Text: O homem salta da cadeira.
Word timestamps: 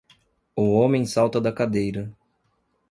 O 0.55 0.71
homem 0.73 1.05
salta 1.05 1.39
da 1.39 1.53
cadeira. 1.53 2.11